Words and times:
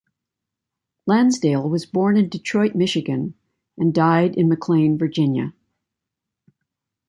Lansdale 1.05 1.69
was 1.69 1.85
born 1.85 2.17
in 2.17 2.27
Detroit, 2.27 2.73
Michigan 2.73 3.35
and 3.77 3.93
died 3.93 4.35
in 4.35 4.49
McLean, 4.49 4.97
Virginia. 4.97 5.53